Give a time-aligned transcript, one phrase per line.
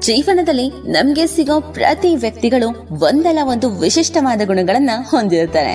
[0.00, 2.68] ಜೀವನದಲ್ಲಿ ನಮ್ಗೆ ಸಿಗೋ ಪ್ರತಿ ವ್ಯಕ್ತಿಗಳು
[3.00, 5.74] ಒಂದಲ್ಲ ಒಂದು ವಿಶಿಷ್ಟವಾದ ಗುಣಗಳನ್ನ ಹೊಂದಿರ್ತಾರೆ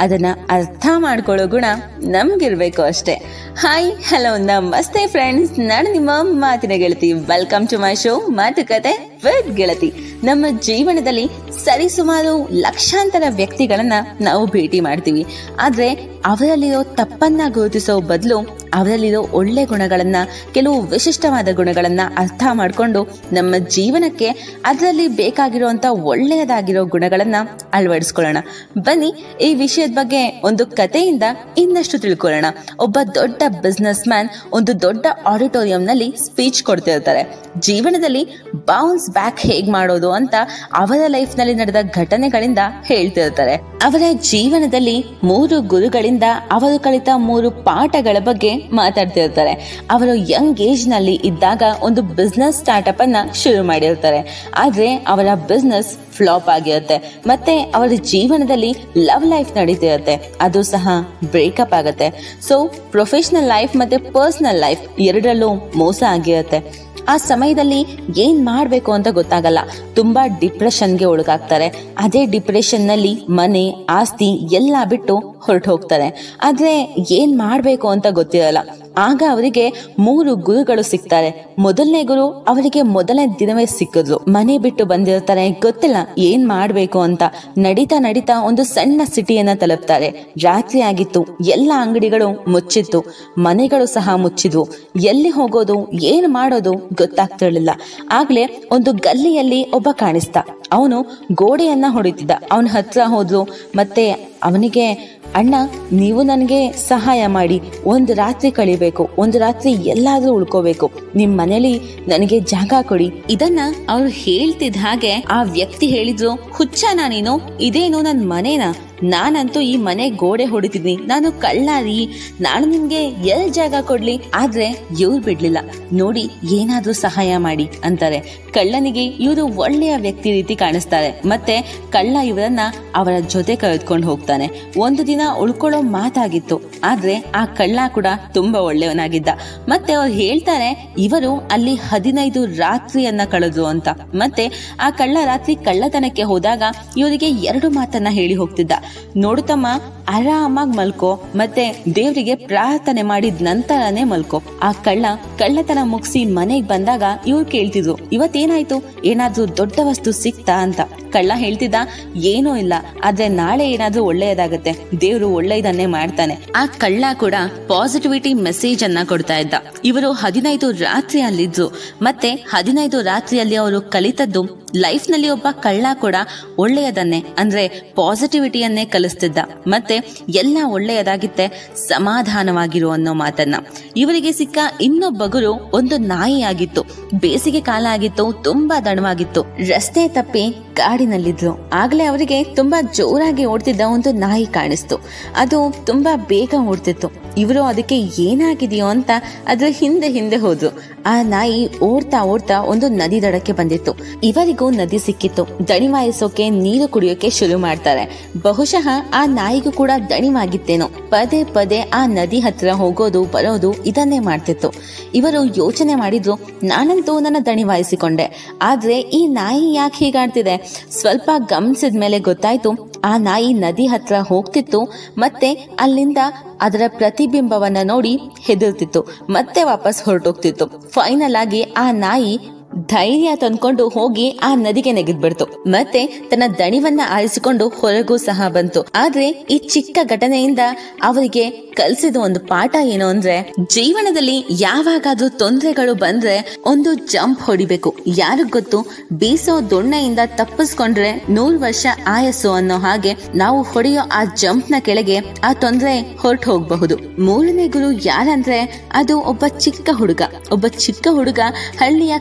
[0.00, 1.64] ಅದನ್ನ ಅರ್ಥ ಮಾಡ್ಕೊಳ್ಳೋ ಗುಣ
[1.98, 3.14] ನಮ್ಗಿರ್ಬೇಕು ಅಷ್ಟೇ.
[3.58, 7.12] ಹಾಯ್ ಹಲೋ ನಮಸ್ತೆ ಫ್ರೆಂಡ್ಸ್ ನಾನು ನಿಮ್ಮ ಮಾತಿನ ಗೆಳತಿ.
[7.12, 9.92] ವೆಲ್ಕಮ್ ಟು ಮೈ ಶೋ ಮಾತುಕತೆ ವಿತ್ ಗೆಳತಿ.
[10.24, 11.26] ನಮ್ಮ ಜೀವನದಲ್ಲಿ
[11.64, 15.26] ಸರಿಸುಮಾರು ಲಕ್ಷಾಂತರ ವ್ಯಕ್ತಿಗಳನ್ನ ನಾವು ಭೇಟಿ ಮಾಡ್ತೀವಿ.
[15.60, 20.16] ಆದ್ರೆ ಅವರಲ್ಲಿರೋ ತಪ್ಪನ್ನ ಗುರುತಿಸೋ ಬದಲು ಅವರಲ್ಲಿರೋ ಒಳ್ಳೆ ಗುಣಗಳನ್ನ,
[20.54, 24.28] ಕೆಲವು ವಿಶಿಷ್ಟವಾದ ಗುಣಗಳನ್ನ ಅರ್ಥ ಮಾಡ್ಕೊಂಡು ನಮ್ಮ ಜೀವನಕ್ಕೆ
[24.64, 27.36] ಅದರಲ್ಲಿ ಬೇಕಾಗಿರುವಂತ ಒಳ್ಳೆಯದಾಗಿರೋ ಗುಣಗಳನ್ನ
[27.72, 28.36] ಅಳವಡಿಸ್ಕೊಳ್ಳೋಣ.
[28.78, 31.22] ಬನ್ನಿ ಈ ವಿಷಯದ ಬಗ್ಗೆ ಒಂದು ಕಥೆಯಿಂದ
[31.58, 32.44] ಇನ್ನಷ್ಟು ತಿಳ್ಕೊಳ್ಳೋಣ.
[32.80, 37.36] ಒಬ್ಬ ದೊಡ್ಡ ಬಿಸ್ನೆಸ್ ಮ್ಯಾನ್ ಒಂದು ದೊಡ್ಡ ಆಡಿಟೋರಿಯಂನಲ್ಲಿ ಸ್ಪೀಚ್ ಕೊಡ್ತಿರ್ತಾರೆ.
[37.58, 40.34] ಜೀವನದಲ್ಲಿ ಬೌನ್ಸ್ ಬ್ಯಾಕ್ ಹೇಗ್ ಮಾಡೋದು ಅಂತ
[40.74, 43.54] ಅವರ ಲೈಫ್ನಲ್ಲಿ ನಡೆದ ಘಟನೆಗಳಿಂದ ಹೇಳ್ತಿರ್ತಾರೆ.
[43.54, 49.84] ಅವರ ಜೀವನದಲ್ಲಿ ಮೂರು ಗುರುಗಳಿಂದ ಅವರು ಕಲಿತ ಮೂರು ಪಾಠಗಳ ಬಗ್ಗೆ ಮಾತಾಡ್ತಿರ್ತಾರೆ.
[49.90, 54.50] ಅವರು ಯಂಗ್ ಏಜ್ನಲ್ಲಿ ಇದ್ದಾಗ ಒಂದು ಬಿಸ್ನೆಸ್ ಸ್ಟಾರ್ಟ್ಅಪ್ ಅನ್ನ ಶುರು ಮಾಡಿರ್ತಾರೆ.
[54.54, 57.20] ಆದ್ರೆ ಅವರ ಬಿಸ್ನೆಸ್ ಫ್ಲಾಪ್ ಆಗಿರುತ್ತೆ.
[57.26, 60.32] ಮತ್ತೆ ಅವರ ಜೀವನದಲ್ಲಿ ಲವ್ ಲೈಫ್ ನಡೀತಿರುತ್ತೆ.
[60.40, 60.88] ಅದು ಸಹ
[61.30, 62.38] ಬ್ರೇಕಪ್ ಆಗುತ್ತೆ.
[62.48, 66.86] ಸೊ ಪ್ರೊಫೆಷನಲ್ ಲೈಫ್ ಮತ್ತೆ ಪರ್ಸನಲ್ ಲೈಫ್ ಎರಡರಲ್ಲೂ ಮೋಸ ಆಗಿರುತ್ತೆ.
[67.08, 67.84] ಆ ಸಮಯದಲ್ಲಿ
[68.18, 69.58] ಏನ್ ಮಾಡ್ಬೇಕು ಅಂತ ಗೊತ್ತಾಗಲ್ಲ.
[69.94, 71.66] ತುಂಬಾ ಡಿಪ್ರೆಷನ್ಗೆ ಒಳಗಾಗ್ತಾರೆ.
[71.98, 78.58] ಅದೇ ಡಿಪ್ರೆಷನ್ನಲ್ಲಿ ಮನೆ, ಆಸ್ತಿ ಎಲ್ಲ ಬಿಟ್ಟು ಹೊರಟು ಹೋಗ್ತಾರೆ ಆದ್ರೆ ಏನ್ ಮಾಡ್ಬೇಕು ಅಂತ ಗೊತ್ತಿರಲ್ಲ.
[78.98, 81.30] ಆಗ ಅವರಿಗೆ ಮೂರು ಗುರುಗಳು ಸಿಗ್ತಾರೆ.
[81.58, 87.22] ಮೊದಲನೇ ಗುರು ಅವರಿಗೆ ಮೊದಲನೇ ದಿನವೇ ಸಿಕ್ಕಿದ್ರು ಮನೆ ಬಿಟ್ಟು ಬಂದಿರ್ತಾರೆ ಗೊತ್ತಿಲ್ಲ ಏನ್ ಮಾಡ್ಬೇಕು ಅಂತ.
[87.58, 90.08] ನಡೀತಾ ನಡೀತಾ ಒಂದು ಸಣ್ಣ ಸಿಟಿಯನ್ನ ತಲುಪ್ತಾರೆ.
[90.42, 93.04] ರಾತ್ರಿ ಆಗಿತ್ತು, ಎಲ್ಲ ಅಂಗಡಿಗಳು ಮುಚ್ಚಿತ್ತು,
[93.38, 94.68] ಮನೆಗಳು ಸಹ ಮುಚ್ಚಿದ್ವು.
[95.00, 97.70] ಎಲ್ಲಿ ಹೋಗೋದು, ಏನ್ ಮಾಡೋದು ಗೊತ್ತಾಗ್ತಿರ್ಲಿಲ್ಲ.
[98.10, 100.36] ಆಗ್ಲೇ ಒಂದು ಗಲ್ಲಿಯಲ್ಲಿ ಒಬ್ಬ ಕಾಣಿಸ್ತ
[100.72, 103.42] ಅವನು ಗೋಡೆಯನ್ನ ಹೊಡಿತಿದ್ದ ಅವನ ಹತ್ರ ಹೋದ್ರು
[103.76, 104.10] ಮತ್ತೆ
[104.44, 104.92] ಅವನಿಗೆ,
[105.34, 105.54] ಅಣ್ಣ,
[105.92, 107.60] ನೀವು ನನಗೆ ಸಹಾಯ ಮಾಡಿ.
[107.84, 109.10] ಒಂದು ರಾತ್ರಿ ಕಳಿಬೇಕು.
[109.18, 110.90] ಒಂದು ರಾತ್ರಿ ಎಲ್ಲಾದ್ರೂ ಉಳ್ಕೋಬೇಕು.
[111.16, 113.10] ನಿಮ್ ಮನೇಲಿ ನನಗೆ ಜಾಗ ಕೊಡಿ.
[113.30, 118.62] ಇದನ್ನ ಅವ್ರು ಹೇಳ್ತಿದ್ದ ಹಾಗೆ ಆ ವ್ಯಕ್ತಿ ಹೇಳಿದ್ರು ಹುಚ್ಚನ ನೀನು ಇದೇನು ನನ್ನ ಮನೇನ?
[119.02, 122.08] ನಾನಂತೂ ಈ ಮನೆ ಗೋಡೆ ಹೊಡಿತಿದ್ನಿ ನಾನು ಕಳ್ಳಾರಿ.
[122.40, 124.18] ನಾನು ನಿಮ್ಗೆ ಎಲ್ ಜಾಗ ಕೊಡ್ಲಿ?
[124.34, 125.58] ಆದ್ರೆ ಇವ್ರು ಬಿಡ್ಲಿಲ್ಲ.
[125.92, 128.46] ನೋಡಿ, ಏನಾದ್ರೂ ಸಹಾಯ ಮಾಡಿ ಅಂತಾರೆ.
[128.52, 131.28] ಕಳ್ಳನಿಗೆ ಇವರು ಒಳ್ಳೆಯ ವ್ಯಕ್ತಿ ರೀತಿ ಕಾಣಿಸ್ತಾರೆ.
[131.28, 132.60] ಮತ್ತೆ ಕಳ್ಳ ಇವರನ್ನ
[132.94, 134.50] ಅವರ ಜೊತೆ ಕರೆದುಕೊಂಡು ಹೋಗ್ತಾನೆ.
[134.78, 136.60] ಒಂದು ದಿನ ಉಳ್ಕೊಳ್ಳೋ ಮಾತಾಗಿತ್ತು.
[136.84, 139.28] ಆದ್ರೆ ಆ ಕಳ್ಳ ಕೂಡ ತುಂಬಾ ಒಳ್ಳೆಯವನಾಗಿದ್ದ.
[139.68, 143.88] ಮತ್ತೆ ಅವ್ರು ಹೇಳ್ತಾರೆ, ಇವರು ಅಲ್ಲಿ ಹದಿನೈದು ರಾತ್ರಿಯನ್ನ ಕಳೆದ್ರು ಅಂತ.
[144.14, 146.62] ಮತ್ತೆ ಆ ಕಳ್ಳ ರಾತ್ರಿ ಕಳ್ಳತನಕ್ಕೆ ಹೋದಾಗ
[146.96, 148.72] ಇವರಿಗೆ ಎರಡು ಮಾತನ್ನ ಹೇಳಿ ಹೋಗ್ತಿದ್ದ.
[149.16, 149.66] ನೋಡುತ್ತಮ್ಮ
[150.08, 154.42] ಆರಾಮಾಗಿ ಮಲ್ಕೋ, ಮತ್ತೆ ದೇವರಿಗೆ ಪ್ರಾರ್ಥನೆ ಮಾಡಿದ ನಂತರನೇ ಮಲ್ಕೋ.
[154.62, 155.04] ಆ ಕಳ್ಳ
[155.38, 159.02] ಕಳ್ಳತನ ಮುಗಿಸಿ ಮನೆಗ್ ಬಂದಾಗ ಇವ್ರು ಕೇಳ್ತಿದ್ರು, ಇವತ್ತೇನಾಯ್ತು?
[159.04, 160.80] ಏನಾದ್ರೂ ದೊಡ್ಡ ವಸ್ತು ಸಿಕ್ತಾ ಅಂತ.
[161.12, 161.74] ಕಳ್ಳ ಹೇಳ್ತಿದ್ದ,
[162.16, 162.74] ಏನೂ ಇಲ್ಲ,
[163.04, 164.72] ಆದ್ರೆ ನಾಳೆ ಏನಾದ್ರೂ ಒಳ್ಳೆಯದಾಗತ್ತೆ.
[165.00, 166.36] ದೇವ್ರು ಒಳ್ಳೆಯದನ್ನೇ ಮಾಡ್ತಾನೆ.
[166.56, 167.34] ಆ ಕಳ್ಳ ಕೂಡ
[167.68, 169.54] ಪಾಸಿಟಿವಿಟಿ ಮೆಸೇಜ್ ಅನ್ನ ಕೊಡ್ತಾ ಇದ್ದ.
[169.84, 171.68] ಇವರು ಹದಿನೈದು ರಾತ್ರಿ ಅಲ್ಲಿದ್ರು
[172.02, 176.14] ಮತ್ತೆ ಹದಿನೈದು ರಾತ್ರಿಯಲ್ಲಿ ಅವರು ಕಲಿತದ್ದು ಲೈಫ್ನಲ್ಲಿ ಒಬ್ಬ ಕಳ್ಳ ಕೂಡ
[176.58, 179.38] ಒಳ್ಳೆಯದನ್ನೇ, ಅಂದ್ರೆ ಪಾಸಿಟಿವಿಟಿಯನ್ನೇ ಕಲಿಸ್ತಿದ್ದ.
[179.66, 179.95] ಮತ್ತೆ
[180.28, 183.54] ಎಲ್ಲ ಒಳ್ಳೆಯದಾಗಿತ್ತೆ, ಸಮಾಧಾನವಾಗಿರು ಅನ್ನೋ ಮಾತನ್ನ.
[183.96, 186.82] ಇವರಿಗೆ ಸಿಕ್ಕ ಇನ್ನೊಬ್ಬ ಗುರು ಒಂದು ನಾಯಿ ಆಗಿತ್ತು
[187.14, 189.42] ಬೇಸಿಗೆ ಕಾಲ ಆಗಿತ್ತು, ತುಂಬಾ ದಣವಾಗಿತ್ತು.
[189.42, 194.96] ರಸ್ತೆ ತಪ್ಪಿ ಕಾಡಿನಲ್ಲಿದ್ರು ಆಗ್ಲೇ ಅವರಿಗೆ ತುಂಬಾ ಜೋರಾಗಿ ಓಡ್ತಿದ್ದ ಒಂದು ನಾಯಿ ಕಾಣಿಸ್ತು.
[195.36, 197.08] ಅದು ತುಂಬಾ ಬೇಗ ಓಡ್ತಿತ್ತು.
[197.38, 199.10] ಇವರು ಅದಕ್ಕೆ ಏನಾಗಿದೆಯೋ ಅಂತ
[199.46, 200.95] ಅದ್ರ ಹಿಂದೆ ಹಿಂದೆ ಹೋದ್ರು.
[201.06, 203.92] ಆ ನಾಯಿ ಓಡ್ತಾ ಓಡ್ತಾ ಒಂದು ನದಿ ದಡಕ್ಕೆ ಬಂದಿತ್ತು.
[204.24, 205.68] ಇವರಿಗೂ ನದಿ ಸಿಕ್ಕಿತ್ತು.
[205.68, 208.30] ದಣಿವಾಯಿಸೋಕೆ ನೀರು ಕುಡಿಯೋಕೆ ಶುರು ಮಾಡ್ತಾರೆ.
[208.42, 214.70] ಬಹುಶಃ ಆ ನಾಯಿಗೂ ಕೂಡ ದಣಿವಾಗಿತ್ತೇನೋ ಪದೇ ಪದೇ ಆ ನದಿ ಹತ್ರ ಹೋಗೋದು, ಬರೋದು ಇದನ್ನೇ ಮಾಡ್ತಿತ್ತು.
[215.14, 220.86] ಇವರು ಯೋಚನೆ ಮಾಡಿದ್ರು, ನಾನಂತೂ ನನ್ನ ದಣಿವಾಯಿಸಿಕೊಂಡೆ ಆದ್ರೆ ಈ ನಾಯಿ ಯಾಕೆ ಹೀಗಾಡ್ತಿದೆ?
[220.90, 224.80] ಸ್ವಲ್ಪ ಗಮನಿಸಿದ ಮೇಲೆ ಗೊತ್ತಾಯ್ತು, ಆ ನಾಯಿ ನದಿ ಹತ್ರ ಹೋಗ್ತಿತ್ತು
[225.18, 226.18] ಮತ್ತೆ ಅಲ್ಲಿಂದ
[226.60, 229.00] ಅದರ ಪ್ರತಿಬಿಂಬವನ್ನ ನೋಡಿ ಹೆದರ್ತಿತ್ತು.
[229.30, 230.66] ಮತ್ತೆ ವಾಪಸ್ ಹೊರಟೋಗ್ತಿತ್ತು.
[230.96, 232.34] ಫೈನಲ್ ಆಗಿ ಆ ನಾಯಿ
[232.76, 235.44] ಧೈರ್ಯ ತಂದ್ಕೊಂಡು ಹೋಗಿ ಆ ನದಿಗೆ ನೆಗೆದ್ಬಿಡ್ತು.
[235.66, 238.86] ಮತ್ತೆ ತನ್ನ ದಣಿವನ್ನ ಆರಿಸಿಕೊಂಡು ಹೊರಗೂ ಸಹ ಬಂತು.
[238.94, 240.58] ಆದ್ರೆ ಈ ಚಿಕ್ಕ ಘಟನೆಯಿಂದ
[241.02, 247.96] ಅವರಿಗೆ ಕಲಿಸಿದ ಒಂದು ಪಾಠ ಏನು ಅಂದ್ರೆ, ಜೀವನದಲ್ಲಿ ಯಾವಾಗಾದ್ರೂ ತೊಂದರೆಗಳು ಬಂದ್ರೆ ಒಂದು ಜಂಪ್ ಹೊಡಿಬೇಕು.
[248.06, 248.86] ಯಾರಿಗ್ ಗೊತ್ತು?
[249.12, 256.16] ಬೀಸೋ ದೊಣ್ಣೆಯಿಂದ ತಪ್ಪಿಸ್ಕೊಂಡ್ರೆ ನೂರ್ ವರ್ಷ ಆಯಸ್ಸು ಅನ್ನೋ ಹಾಗೆ ನಾವು ಹೊಡೆಯೋ ಆ ಜಂಪ್ನ ಕೆಳಗೆ ಆ ತೊಂದರೆ
[256.16, 257.22] ಹೊರಟು ಹೋಗಬಹುದು.
[257.22, 260.22] ಮೂರನೇ ಗುರು ಯಾರಂದ್ರೆ, ಅದು ಒಬ್ಬ ಚಿಕ್ಕ ಹುಡುಗ.
[260.52, 261.38] ಒಬ್ಬ ಚಿಕ್ಕ ಹುಡುಗ
[261.78, 262.14] ಹಳ್ಳಿಯ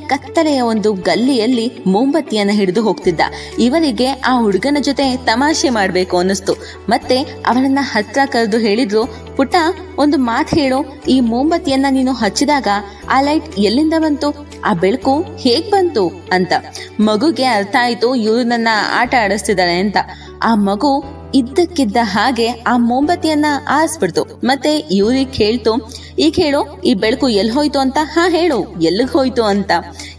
[0.45, 3.21] ಕತ್ತಲೆಯ ಒಂದು ಗಲ್ಲಿಯಲ್ಲಿ ಮೊಂಬತ್ತಿಯನ್ನ ಹಿಡಿದು ಹೋಗ್ತಿದ್ದ.
[3.59, 6.53] ಇವನಿಗೆ ಆ ಹುಡುಗನ ಜೊತೆ ತಮಾಷೆ ಮಾಡ್ಬೇಕು ಅನ್ನಿಸ್ತು.
[6.89, 9.05] ಮತ್ತೆ ಅವನನ್ನ ಹತ್ರ ಕರೆದು ಹೇಳಿದ್ರು,
[9.37, 9.55] ಪುಟ್ಟ,
[9.97, 11.01] ಒಂದು ಮಾತು ಹೇಳು.
[11.09, 12.67] ಈ ಮೊಂಬತ್ತಿಯನ್ನ ನೀನು ಹಚ್ಚಿದಾಗ
[13.09, 14.47] ಆ ಲೈಟ್ ಎಲ್ಲಿಂದ ಬಂತು?
[14.65, 16.11] ಆ ಬೆಳಕು ಹೇಗ್ ಬಂತು?
[16.31, 16.53] ಅಂತ.
[16.99, 19.97] ಮಗುಗೆ ಅರ್ಥ ಆಯ್ತು, ಇವ್ರು ನನ್ನ ಆಟ ಆಡಿಸ್ತಿದ್ದಾನೆ ಅಂತ.
[20.43, 21.03] ಆ ಮಗು
[21.35, 24.23] ಇದ್ದಕ್ಕಿದ್ದ ಹಾಗೆ ಆ ಮೊಂಬತ್ತಿಯನ್ನ ಆರಿಸ್ಬಿಡ್ತು.
[24.43, 25.71] ಮತ್ತೆ ಇವ್ರಿಗೆ ಕೇಳ್ತು,
[26.19, 27.97] ಈಗ ಹೇಳು, ಈ ಬೆಳಕು ಎಲ್ಲಿ ಹೋಯ್ತು ಅಂತ?
[28.01, 29.71] ಹಾ, ಹೇಳು, ಎಲ್ಲಿಗ್ ಹೋಯ್ತು ಅಂತ.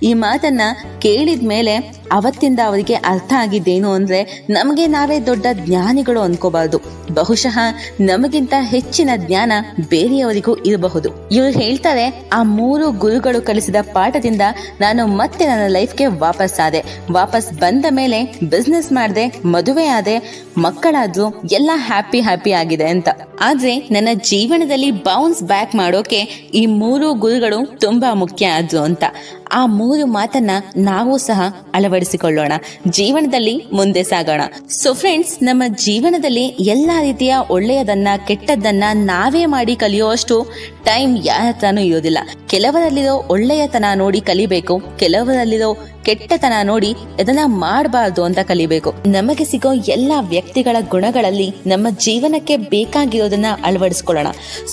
[0.02, 0.60] ಈ ಮಾತನ್ನ
[0.98, 1.76] ಕೇಳಿದ ಮೇಲೆ
[2.12, 6.80] ಅವತ್ತಿಂದ ಅವರಿಗೆ ಅರ್ಥ ಆಗಿದ್ದೇನು ಅಂದ್ರೆ ನಮಗೆ ನಾವೇ ದೊಡ್ಡ ಜ್ಞಾನಿಗಳು ಅನ್ಕೋಬಾರ್ದು.
[7.14, 7.58] ಬಹುಶಃ
[8.00, 9.52] ನಮಗಿಂತ ಹೆಚ್ಚಿನ ಜ್ಞಾನ
[9.88, 11.28] ಬೇರೆಯವರಿಗೂ ಇರಬಹುದು.
[11.28, 14.40] ಇವ್ರು ಹೇಳ್ತಾರೆ, ಆ ಮೂರು ಗುರುಗಳು ಕಲಿಸಿದ ಪಾಠದಿಂದ
[14.80, 16.82] ನಾನು ಮತ್ತೆ ನನ್ನ ಲೈಫ್ಗೆ ವಾಪಸ್ ಆದೆ.
[17.12, 23.08] ವಾಪಸ್ ಬಂದ ಮೇಲೆ ಬಿಸ್ನೆಸ್ ಮಾಡಿದೆ, ಮದುವೆ ಆದೆ, ಮಕ್ಕಳಾದ್ರು ಎಲ್ಲ ಹ್ಯಾಪಿ ಹ್ಯಾಪಿ ಆಗಿದೆ ಅಂತ.
[23.40, 26.18] ಆದ್ರೆ ನನ್ನ ಜೀವನದಲ್ಲಿ ಬೌನ್ಸ್ ಬ್ಯಾಕ್ ಮಾಡೋಕೆ
[26.54, 29.04] ಈ ಮೂರು ಗುರುಗಳು ತುಂಬಾ ಮುಖ್ಯ ಆದ್ರು ಅಂತ.
[29.52, 31.42] ಆ ಮೂರು ಮಾತನ್ನ ನಾವು ಸಹ
[31.74, 32.52] ಅಳವಡಿಸಿಕೊಳ್ಳೋಣ.
[32.90, 34.40] ಜೀವನದಲ್ಲಿ ಮುಂದೆ ಸಾಗೋಣ.
[34.68, 40.46] ಸೊ ಫ್ರೆಂಡ್ಸ್ ನಮ್ಮ ಜೀವನದಲ್ಲಿ ಎಲ್ಲಾ ರೀತಿಯ ಒಳ್ಳೆಯದನ್ನ, ಕೆಟ್ಟದ್ದನ್ನ ನಾವೇ ಮಾಡಿ ಕಲಿಯುವಷ್ಟು
[40.84, 42.18] ಟೈಮ್ ಯಾರ ಹತ್ರನೂ ಇರೋದಿಲ್ಲ.
[42.46, 45.76] ಕೆಲವರಲ್ಲಿರೋ ಒಳ್ಳೆಯತನ ನೋಡಿ ಕಲಿಬೇಕು, ಕೆಲವರಲ್ಲಿರೋ
[46.06, 48.94] ಕೆಟ್ಟತನ ನೋಡಿ ಅದನ್ನ ಮಾಡಬಾರ್ದು ಅಂತ ಕಲಿಬೇಕು.
[49.06, 54.26] ನಮಗೆ ಸಿಗೋ ಎಲ್ಲಾ ವ್ಯಕ್ತಿಗಳ ಗುಣಗಳಲ್ಲಿ ನಮ್ಮ ಜೀವನಕ್ಕೆ ಬೇಕಾಗಿರೋದನ್ನ ಅಳವಡಿಸ್ಕೊಳ್ಳೋಣ.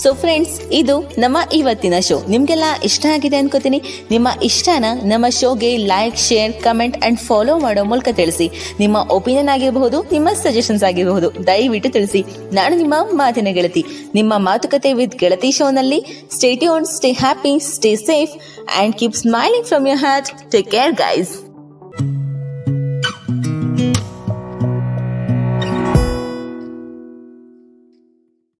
[0.03, 3.81] ಸೊ ಫ್ರೆಂಡ್ಸ್ ಇದು ನಮ್ಮ ಇವತ್ತಿನ ಶೋ ನಿಮ್ಗೆಲ್ಲ ಇಷ್ಟ ಆಗಿದೆ ಅನ್ಕೋತೀನಿ.
[4.11, 8.47] ನಿಮ್ಮ ಇಷ್ಟನ ನಮ್ಮ ಶೋಗೆ like share comment and follow ಮಾಡೋ ಮೂಲಕ ತಿಳಿಸಿ.
[8.79, 12.23] ನಿಮ್ಮ ಒಪಿನಿಯನ್ ಆಗಿರಬಹುದು, ನಿಮ್ಮ ಸಜೆಷನ್ಸ್ ಆಗಿರಬಹುದು, ದಯವಿಟ್ಟು ತಿಳಿಸಿ.
[12.53, 13.85] ನಾನು ನಿಮ್ಮ ಮಾತಿನ ಗೆಳತಿ.
[14.15, 15.99] ನಿಮ್ಮ ಮಾತುಕತೆ ವಿತ್ ಗೆಳತಿ ಶೋನಲ್ಲಿ
[16.35, 20.31] stay tune stay happy stay safe and keep smiling from your heart.
[20.49, 21.52] Take care, guys.